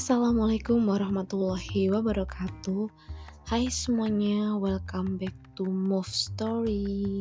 [0.00, 2.88] Assalamualaikum warahmatullahi wabarakatuh.
[3.44, 7.20] Hai semuanya, welcome back to Move Story.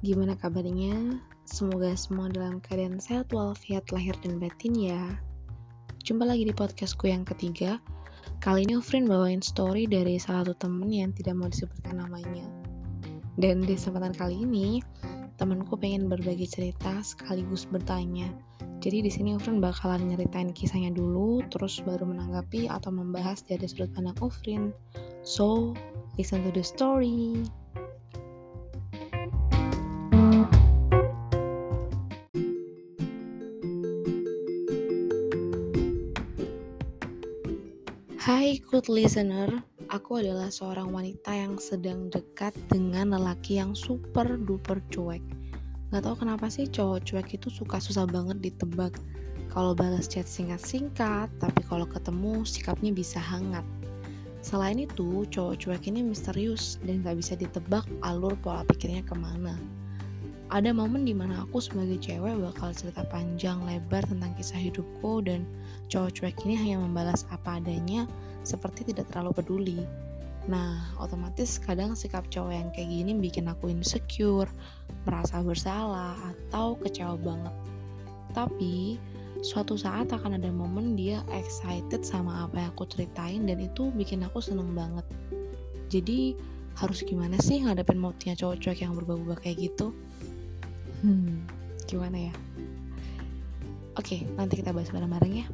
[0.00, 1.20] Gimana kabarnya?
[1.44, 5.04] Semoga semua dalam keadaan sehat walafiat lahir dan batin ya.
[6.00, 7.76] Jumpa lagi di podcastku yang ketiga.
[8.40, 12.48] Kali ini Ufrin bawain story dari salah satu temen yang tidak mau disebutkan namanya.
[13.36, 14.80] Dan di kesempatan kali ini,
[15.38, 18.28] temanku pengen berbagi cerita sekaligus bertanya
[18.78, 23.90] jadi di sini Ufrin bakalan nyeritain kisahnya dulu, terus baru menanggapi atau membahas dari sudut
[23.90, 24.70] pandang Ufrin.
[25.26, 25.74] So,
[26.14, 27.42] listen to the story.
[38.22, 44.80] Hai good listener, aku adalah seorang wanita yang sedang dekat dengan lelaki yang super duper
[44.92, 45.24] cuek
[45.88, 48.92] Gak tau kenapa sih cowok cuek itu suka susah banget ditebak.
[49.48, 53.64] Kalau balas chat singkat-singkat, tapi kalau ketemu sikapnya bisa hangat.
[54.44, 59.56] Selain itu, cowok cuek ini misterius dan gak bisa ditebak alur pola pikirnya ke mana.
[60.52, 65.48] Ada momen di mana aku sebagai cewek bakal cerita panjang lebar tentang kisah hidupku dan
[65.88, 68.04] cowok cuek ini hanya membalas apa adanya
[68.48, 69.80] seperti tidak terlalu peduli.
[70.48, 74.48] Nah, otomatis kadang sikap cowok yang kayak gini bikin aku insecure,
[75.04, 77.54] merasa bersalah, atau kecewa banget.
[78.32, 78.96] Tapi,
[79.44, 84.24] suatu saat akan ada momen dia excited sama apa yang aku ceritain dan itu bikin
[84.24, 85.04] aku seneng banget.
[85.92, 86.32] Jadi,
[86.80, 89.92] harus gimana sih ngadepin moodnya cowok cowok yang berbau-bau kayak gitu?
[91.04, 91.44] Hmm,
[91.84, 92.34] gimana ya?
[94.00, 95.46] Oke, nanti kita bahas bareng-bareng ya.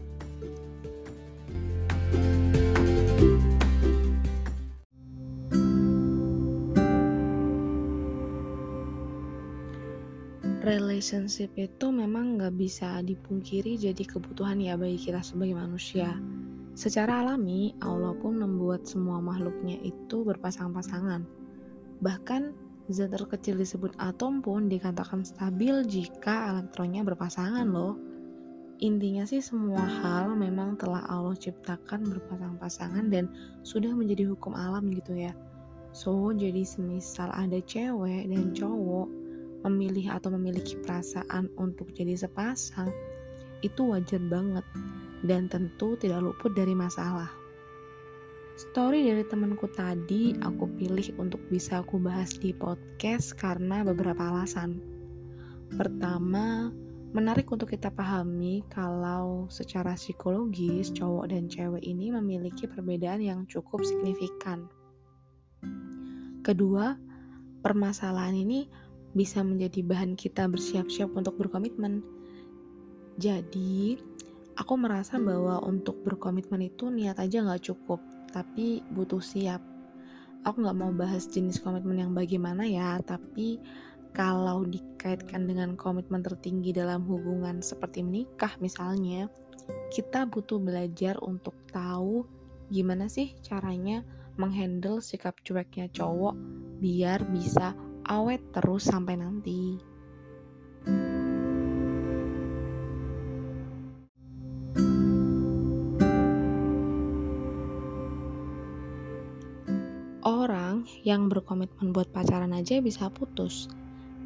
[10.95, 16.15] Relationship itu memang nggak bisa dipungkiri jadi kebutuhan ya bagi kita sebagai manusia.
[16.79, 21.27] Secara alami, Allah pun membuat semua makhluknya itu berpasang-pasangan.
[21.99, 22.43] Bahkan,
[22.95, 27.99] zat terkecil disebut atom pun dikatakan stabil jika elektronnya berpasangan loh.
[28.79, 33.27] Intinya sih semua hal memang telah Allah ciptakan berpasang-pasangan dan
[33.67, 35.35] sudah menjadi hukum alam gitu ya.
[35.91, 39.24] So, jadi semisal ada cewek dan cowok
[39.65, 42.93] memilih atau memiliki perasaan untuk jadi sepasang
[43.65, 44.65] itu wajar banget
[45.25, 47.33] dan tentu tidak luput dari masalah.
[48.55, 54.79] Story dari temanku tadi aku pilih untuk bisa aku bahas di podcast karena beberapa alasan.
[55.75, 56.71] Pertama,
[57.11, 63.83] menarik untuk kita pahami kalau secara psikologis cowok dan cewek ini memiliki perbedaan yang cukup
[63.83, 64.71] signifikan.
[66.47, 66.95] Kedua,
[67.65, 68.71] permasalahan ini
[69.15, 72.03] bisa menjadi bahan kita bersiap-siap untuk berkomitmen.
[73.15, 73.95] Jadi,
[74.59, 78.03] aku merasa bahwa untuk berkomitmen itu niat aja nggak cukup,
[78.35, 79.63] tapi butuh siap.
[80.45, 83.63] Aku nggak mau bahas jenis komitmen yang bagaimana ya, tapi
[84.15, 89.31] kalau dikaitkan dengan komitmen tertinggi dalam hubungan seperti menikah misalnya,
[89.95, 92.27] kita butuh belajar untuk tahu
[92.69, 94.03] gimana sih caranya
[94.35, 96.35] menghandle sikap cueknya cowok
[96.83, 99.81] biar bisa awet terus sampai nanti.
[110.25, 113.69] Orang yang berkomitmen buat pacaran aja bisa putus.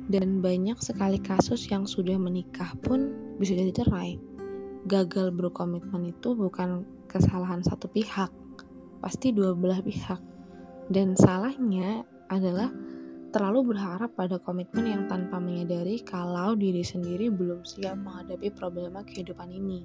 [0.09, 4.17] Dan banyak sekali kasus yang sudah menikah pun bisa jadi cerai.
[4.88, 8.33] Gagal berkomitmen itu bukan kesalahan satu pihak,
[9.05, 10.17] pasti dua belah pihak.
[10.88, 12.72] Dan salahnya adalah
[13.31, 19.53] terlalu berharap pada komitmen yang tanpa menyadari kalau diri sendiri belum siap menghadapi problema kehidupan
[19.53, 19.84] ini.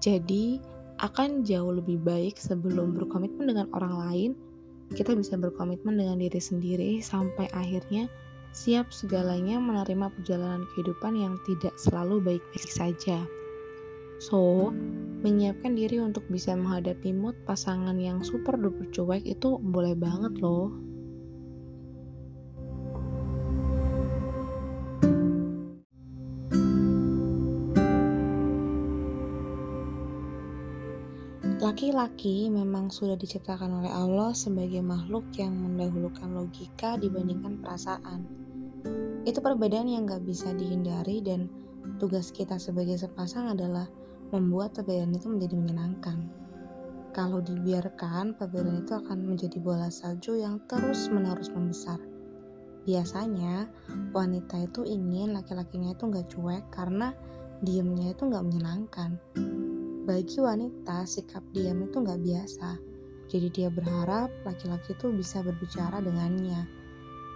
[0.00, 0.60] Jadi,
[1.02, 4.30] akan jauh lebih baik sebelum berkomitmen dengan orang lain,
[4.94, 8.06] kita bisa berkomitmen dengan diri sendiri sampai akhirnya
[8.54, 13.18] siap segalanya menerima perjalanan kehidupan yang tidak selalu baik-baik saja.
[14.22, 14.70] So,
[15.26, 20.70] menyiapkan diri untuk bisa menghadapi mood pasangan yang super duper cuek itu boleh banget loh.
[31.94, 38.26] Laki-laki memang sudah diciptakan oleh Allah sebagai makhluk yang mendahulukan logika dibandingkan perasaan.
[39.22, 41.46] Itu perbedaan yang gak bisa dihindari dan
[42.02, 43.86] tugas kita sebagai sepasang adalah
[44.34, 46.18] membuat perbedaan itu menjadi menyenangkan.
[47.14, 52.02] Kalau dibiarkan, perbedaan itu akan menjadi bola salju yang terus-menerus membesar.
[52.90, 53.70] Biasanya,
[54.10, 57.14] wanita itu ingin laki-lakinya itu gak cuek karena
[57.62, 59.14] diemnya itu gak menyenangkan
[60.04, 62.76] bagi wanita sikap diam itu nggak biasa.
[63.32, 66.68] Jadi dia berharap laki-laki itu bisa berbicara dengannya.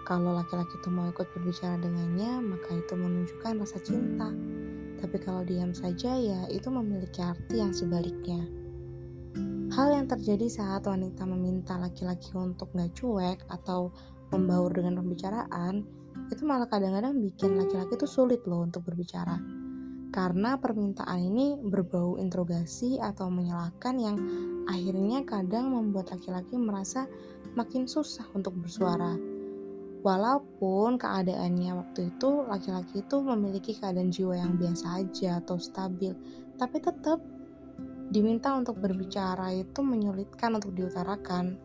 [0.05, 4.29] Kalau laki-laki itu mau ikut berbicara dengannya, maka itu menunjukkan rasa cinta.
[5.00, 8.44] Tapi kalau diam saja ya itu memiliki arti yang sebaliknya.
[9.73, 13.97] Hal yang terjadi saat wanita meminta laki-laki untuk nggak cuek atau
[14.29, 15.88] membaur dengan pembicaraan,
[16.29, 19.57] itu malah kadang-kadang bikin laki-laki itu sulit loh untuk berbicara
[20.08, 24.16] karena permintaan ini berbau interogasi atau menyalahkan yang
[24.64, 27.05] akhirnya kadang membuat laki-laki merasa
[27.52, 29.16] makin susah untuk bersuara.
[29.99, 36.14] Walaupun keadaannya waktu itu laki-laki itu memiliki keadaan jiwa yang biasa aja atau stabil,
[36.56, 37.19] tapi tetap
[38.08, 41.60] diminta untuk berbicara itu menyulitkan untuk diutarakan.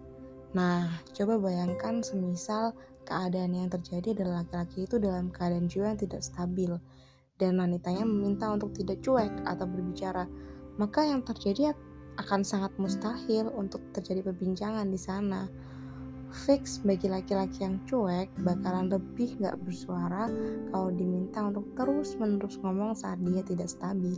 [0.58, 2.76] Nah, coba bayangkan semisal
[3.08, 6.76] keadaan yang terjadi adalah laki-laki itu dalam keadaan jiwa yang tidak stabil
[7.42, 10.30] dan wanitanya meminta untuk tidak cuek atau berbicara,
[10.78, 11.74] maka yang terjadi
[12.22, 15.50] akan sangat mustahil untuk terjadi perbincangan di sana.
[16.34, 20.26] Fix bagi laki-laki yang cuek bakalan lebih gak bersuara
[20.74, 24.18] kalau diminta untuk terus-menerus ngomong saat dia tidak stabil.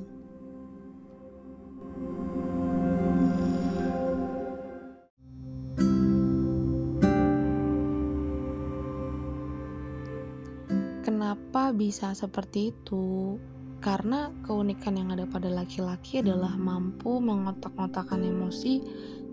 [11.05, 13.37] Kenapa bisa seperti itu?
[13.77, 18.81] Karena keunikan yang ada pada laki-laki adalah mampu mengotak-ngotakan emosi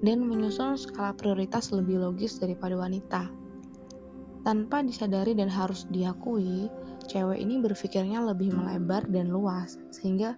[0.04, 3.32] dan menyusun skala prioritas lebih logis daripada wanita.
[4.44, 6.68] Tanpa disadari dan harus diakui,
[7.08, 10.36] cewek ini berpikirnya lebih melebar dan luas, sehingga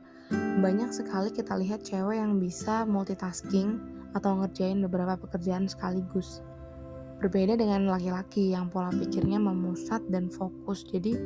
[0.62, 3.82] banyak sekali kita lihat cewek yang bisa multitasking
[4.14, 6.46] atau ngerjain beberapa pekerjaan sekaligus.
[7.24, 10.84] Berbeda dengan laki-laki yang pola pikirnya memusat dan fokus.
[10.84, 11.16] Jadi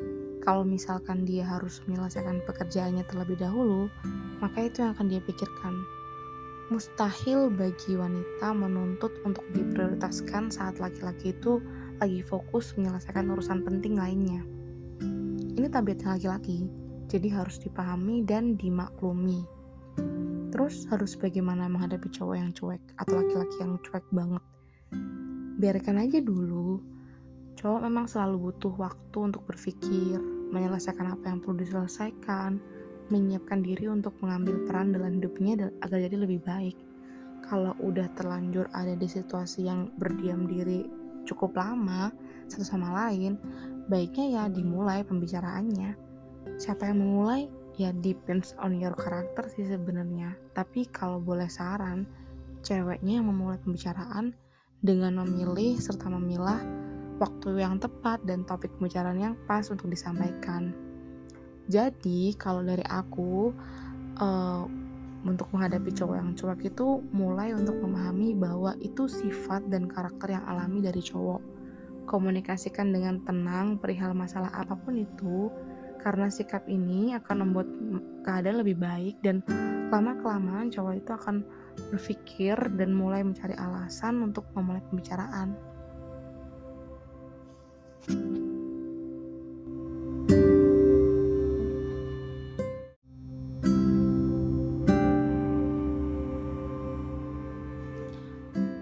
[0.47, 3.91] kalau misalkan dia harus menyelesaikan pekerjaannya terlebih dahulu,
[4.39, 5.75] maka itu yang akan dia pikirkan.
[6.71, 11.59] Mustahil bagi wanita menuntut untuk diprioritaskan saat laki-laki itu
[11.99, 14.47] lagi fokus menyelesaikan urusan penting lainnya.
[15.59, 16.71] Ini tabiatnya laki-laki,
[17.11, 19.43] jadi harus dipahami dan dimaklumi.
[20.55, 24.47] Terus harus bagaimana menghadapi cowok yang cuek atau laki-laki yang cuek banget
[25.59, 26.79] biarkan aja dulu.
[27.59, 30.23] Cowok memang selalu butuh waktu untuk berpikir,
[30.55, 32.63] menyelesaikan apa yang perlu diselesaikan,
[33.11, 36.79] menyiapkan diri untuk mengambil peran dalam hidupnya agar jadi lebih baik.
[37.43, 40.87] Kalau udah terlanjur ada di situasi yang berdiam diri
[41.27, 42.15] cukup lama
[42.47, 43.35] satu sama lain,
[43.91, 45.99] baiknya ya dimulai pembicaraannya.
[46.57, 47.51] Siapa yang memulai?
[47.79, 50.35] Ya depends on your character sih sebenarnya.
[50.55, 52.07] Tapi kalau boleh saran,
[52.63, 54.35] ceweknya yang memulai pembicaraan
[54.79, 56.63] dengan memilih serta memilah
[57.19, 60.71] waktu yang tepat dan topik pembicaraan yang pas untuk disampaikan.
[61.69, 63.53] Jadi, kalau dari aku,
[64.23, 64.65] uh,
[65.27, 70.47] untuk menghadapi cowok yang cuek itu mulai untuk memahami bahwa itu sifat dan karakter yang
[70.47, 71.43] alami dari cowok.
[72.09, 75.53] Komunikasikan dengan tenang perihal masalah apa pun itu,
[76.01, 77.69] karena sikap ini akan membuat
[78.25, 79.43] keadaan lebih baik dan
[79.89, 81.37] lama-kelamaan cowok itu akan
[81.89, 85.57] berpikir dan mulai mencari alasan untuk memulai pembicaraan.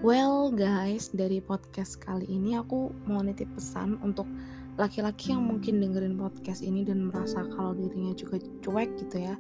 [0.02, 4.26] Well guys, dari podcast kali ini aku mau nitip pesan untuk
[4.74, 9.34] laki-laki yang mungkin dengerin podcast ini dan merasa kalau dirinya juga cuek gitu ya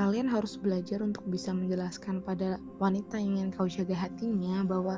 [0.00, 4.96] kalian harus belajar untuk bisa menjelaskan pada wanita yang ingin kau jaga hatinya bahwa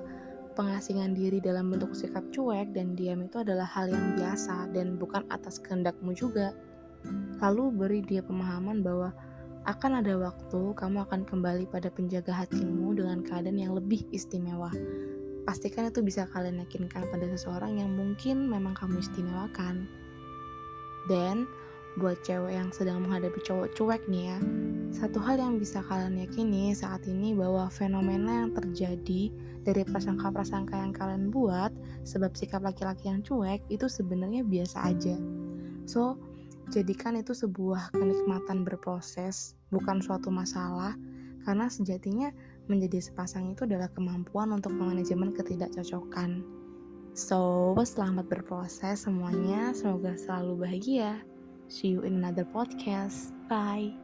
[0.54, 5.26] pengasingan diri dalam bentuk sikap cuek dan diam itu adalah hal yang biasa dan bukan
[5.34, 6.54] atas kehendakmu juga.
[7.42, 9.10] Lalu beri dia pemahaman bahwa
[9.66, 14.70] akan ada waktu kamu akan kembali pada penjaga hatimu dengan keadaan yang lebih istimewa.
[15.42, 19.90] Pastikan itu bisa kalian yakinkan pada seseorang yang mungkin memang kamu istimewakan.
[21.10, 21.50] Dan
[22.00, 24.38] buat cewek yang sedang menghadapi cowok cuek nih ya,
[24.92, 29.28] satu hal yang bisa kalian yakini saat ini bahwa fenomena yang terjadi
[29.64, 31.72] dari prasangka-prasangka yang kalian buat
[32.08, 35.16] sebab sikap laki-laki yang cuek itu sebenarnya biasa aja.
[35.84, 36.16] So,
[36.72, 40.96] jadikan itu sebuah kenikmatan berproses, bukan suatu masalah,
[41.44, 42.30] karena sejatinya
[42.70, 46.40] menjadi sepasang itu adalah kemampuan untuk manajemen ketidakcocokan.
[47.12, 49.76] So, selamat berproses semuanya.
[49.76, 51.31] Semoga selalu bahagia.
[51.72, 53.32] See you in another podcast.
[53.48, 53.96] Bye.